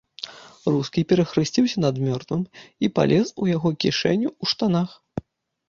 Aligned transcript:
Рускі 0.73 1.03
перахрысціўся 1.11 1.83
над 1.85 1.99
мёртвым 2.07 2.41
і 2.87 2.91
палез 2.97 3.27
у 3.45 3.53
яго 3.55 3.69
кішэню 3.87 4.27
ў 4.41 4.55
штанах. 4.55 5.01